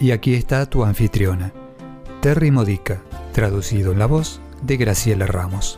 [0.00, 1.52] Y aquí está tu anfitriona,
[2.22, 3.02] Terry Modica,
[3.32, 5.76] traducido en la voz de Graciela Ramos.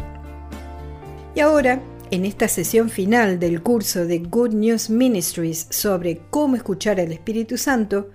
[1.35, 1.81] Y ahora,
[2.11, 7.57] en esta sesión final del curso de Good News Ministries sobre cómo escuchar al Espíritu
[7.57, 8.11] Santo,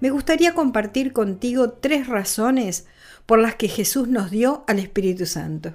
[0.00, 2.86] me gustaría compartir contigo tres razones
[3.26, 5.74] por las que Jesús nos dio al Espíritu Santo.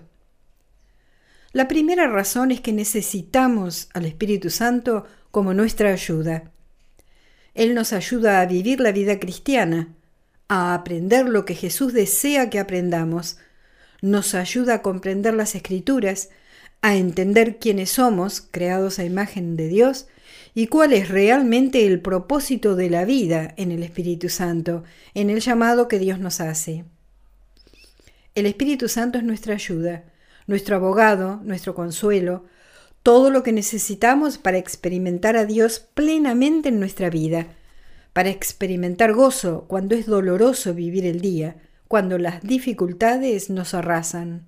[1.51, 6.51] La primera razón es que necesitamos al Espíritu Santo como nuestra ayuda.
[7.55, 9.87] Él nos ayuda a vivir la vida cristiana,
[10.47, 13.37] a aprender lo que Jesús desea que aprendamos,
[14.01, 16.29] nos ayuda a comprender las escrituras,
[16.81, 20.07] a entender quiénes somos, creados a imagen de Dios,
[20.53, 25.39] y cuál es realmente el propósito de la vida en el Espíritu Santo, en el
[25.39, 26.85] llamado que Dios nos hace.
[28.35, 30.03] El Espíritu Santo es nuestra ayuda,
[30.45, 32.45] nuestro abogado, nuestro consuelo,
[33.05, 37.45] todo lo que necesitamos para experimentar a Dios plenamente en nuestra vida,
[38.13, 41.55] para experimentar gozo cuando es doloroso vivir el día,
[41.87, 44.47] cuando las dificultades nos arrasan.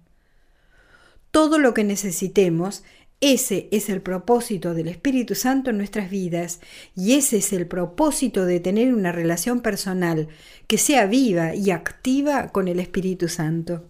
[1.30, 2.84] Todo lo que necesitemos,
[3.22, 6.60] ese es el propósito del Espíritu Santo en nuestras vidas
[6.96, 10.30] y ese es el propósito de tener una relación personal
[10.66, 13.84] que sea viva y activa con el Espíritu Santo.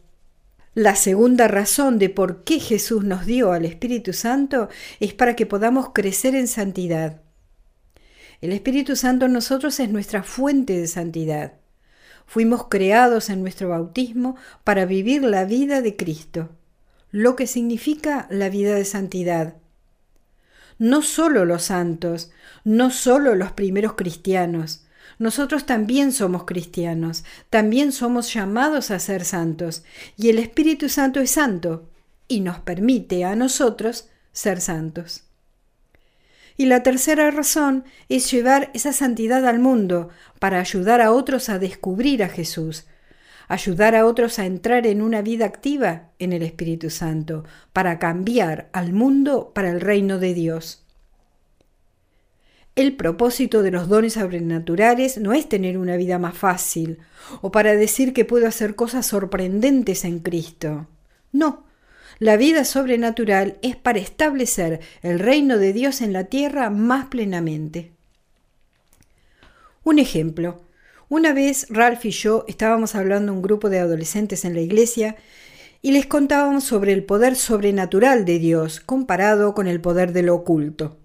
[0.77, 5.47] La segunda razón de por qué Jesús nos dio al Espíritu Santo es para que
[5.47, 7.23] podamos crecer en santidad.
[8.41, 11.53] El Espíritu Santo en nosotros es nuestra fuente de santidad.
[12.27, 16.51] Fuimos creados en nuestro bautismo para vivir la vida de Cristo,
[17.09, 19.55] lo que significa la vida de santidad.
[20.77, 22.29] No solo los santos,
[22.63, 24.85] no solo los primeros cristianos,
[25.19, 29.83] nosotros también somos cristianos, también somos llamados a ser santos,
[30.15, 31.89] y el Espíritu Santo es santo,
[32.27, 35.23] y nos permite a nosotros ser santos.
[36.57, 40.09] Y la tercera razón es llevar esa santidad al mundo
[40.39, 42.85] para ayudar a otros a descubrir a Jesús,
[43.47, 48.69] ayudar a otros a entrar en una vida activa en el Espíritu Santo, para cambiar
[48.73, 50.86] al mundo para el reino de Dios.
[52.77, 56.99] El propósito de los dones sobrenaturales no es tener una vida más fácil
[57.41, 60.85] o para decir que puedo hacer cosas sorprendentes en Cristo.
[61.31, 61.65] No,
[62.19, 67.93] la vida sobrenatural es para establecer el reino de Dios en la tierra más plenamente.
[69.83, 70.61] Un ejemplo.
[71.09, 75.15] Una vez Ralph y yo estábamos hablando un grupo de adolescentes en la iglesia
[75.81, 80.35] y les contábamos sobre el poder sobrenatural de Dios comparado con el poder de lo
[80.35, 80.99] oculto.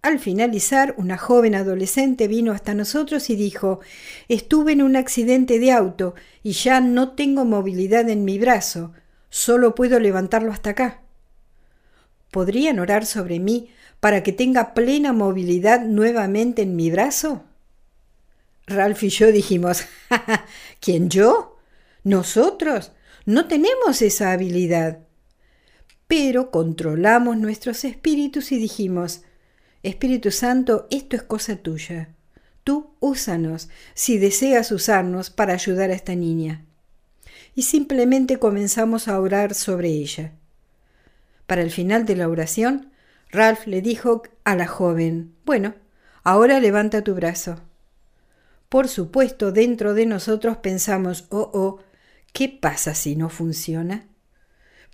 [0.00, 3.80] Al finalizar, una joven adolescente vino hasta nosotros y dijo
[4.28, 8.92] Estuve en un accidente de auto y ya no tengo movilidad en mi brazo,
[9.28, 11.02] solo puedo levantarlo hasta acá.
[12.30, 17.44] ¿Podrían orar sobre mí para que tenga plena movilidad nuevamente en mi brazo?
[18.66, 19.84] Ralph y yo dijimos
[20.80, 21.58] ¿Quién yo?
[22.04, 22.92] ¿Nosotros?
[23.26, 25.00] No tenemos esa habilidad.
[26.06, 29.22] Pero controlamos nuestros espíritus y dijimos
[29.88, 32.10] Espíritu Santo, esto es cosa tuya.
[32.62, 36.66] Tú úsanos si deseas usarnos para ayudar a esta niña.
[37.54, 40.32] Y simplemente comenzamos a orar sobre ella.
[41.46, 42.92] Para el final de la oración,
[43.30, 45.74] Ralph le dijo a la joven, bueno,
[46.22, 47.62] ahora levanta tu brazo.
[48.68, 51.78] Por supuesto, dentro de nosotros pensamos, oh, oh,
[52.34, 54.06] ¿qué pasa si no funciona?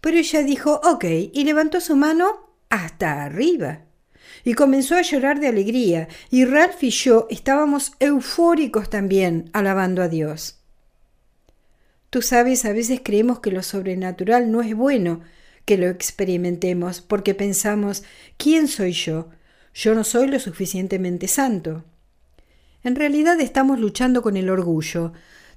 [0.00, 3.83] Pero ella dijo, ok, y levantó su mano hasta arriba
[4.44, 10.08] y comenzó a llorar de alegría, y Ralph y yo estábamos eufóricos también, alabando a
[10.08, 10.58] Dios.
[12.10, 15.22] Tú sabes, a veces creemos que lo sobrenatural no es bueno
[15.64, 18.04] que lo experimentemos, porque pensamos,
[18.36, 19.30] ¿quién soy yo?
[19.72, 21.84] Yo no soy lo suficientemente santo.
[22.84, 25.12] En realidad estamos luchando con el orgullo.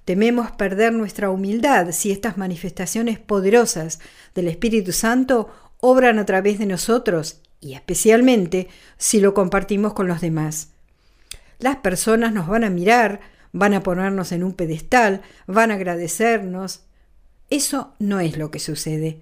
[0.05, 3.99] Tememos perder nuestra humildad si estas manifestaciones poderosas
[4.33, 5.49] del Espíritu Santo
[5.81, 8.67] obran a través de nosotros y especialmente
[8.97, 10.69] si lo compartimos con los demás.
[11.59, 13.19] Las personas nos van a mirar,
[13.51, 16.81] van a ponernos en un pedestal, van a agradecernos.
[17.49, 19.21] Eso no es lo que sucede.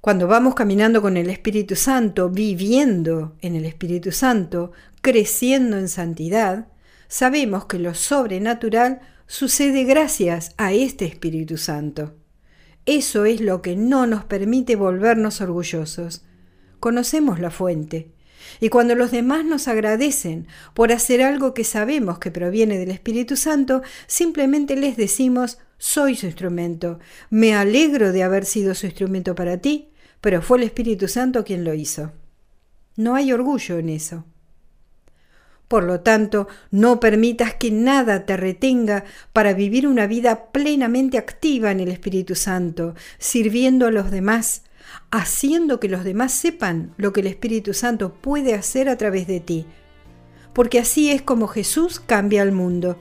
[0.00, 6.68] Cuando vamos caminando con el Espíritu Santo, viviendo en el Espíritu Santo, creciendo en santidad,
[7.08, 12.14] sabemos que lo sobrenatural sucede gracias a este Espíritu Santo.
[12.86, 16.22] Eso es lo que no nos permite volvernos orgullosos.
[16.80, 18.12] Conocemos la fuente.
[18.60, 23.36] Y cuando los demás nos agradecen por hacer algo que sabemos que proviene del Espíritu
[23.36, 26.98] Santo, simplemente les decimos, soy su instrumento,
[27.30, 29.90] me alegro de haber sido su instrumento para ti,
[30.20, 32.12] pero fue el Espíritu Santo quien lo hizo.
[32.96, 34.24] No hay orgullo en eso.
[35.68, 39.04] Por lo tanto, no permitas que nada te retenga
[39.34, 44.62] para vivir una vida plenamente activa en el Espíritu Santo, sirviendo a los demás,
[45.10, 49.40] haciendo que los demás sepan lo que el Espíritu Santo puede hacer a través de
[49.40, 49.66] ti.
[50.52, 52.98] Porque así es como Jesús cambia al mundo.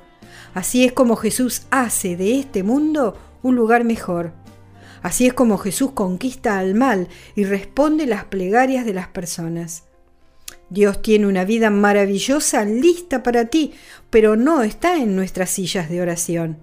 [0.53, 4.33] Así es como Jesús hace de este mundo un lugar mejor.
[5.01, 9.83] Así es como Jesús conquista al mal y responde las plegarias de las personas.
[10.69, 13.73] Dios tiene una vida maravillosa lista para ti,
[14.09, 16.57] pero no está en nuestras sillas de oración.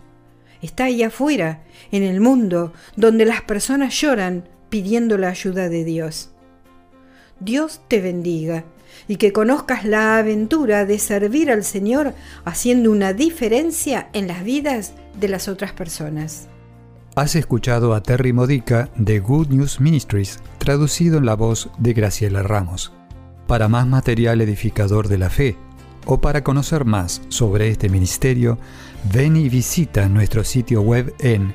[0.61, 6.31] Está ahí afuera, en el mundo, donde las personas lloran pidiendo la ayuda de Dios.
[7.39, 8.65] Dios te bendiga
[9.07, 12.13] y que conozcas la aventura de servir al Señor
[12.45, 16.49] haciendo una diferencia en las vidas de las otras personas.
[17.15, 22.43] Has escuchado a Terry Modica de Good News Ministries, traducido en la voz de Graciela
[22.43, 22.93] Ramos.
[23.47, 25.57] Para más material edificador de la fe
[26.05, 28.59] o para conocer más sobre este ministerio,
[29.13, 31.55] ven y visita nuestro sitio web en